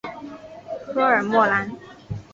[0.91, 1.69] 科尔莫兰。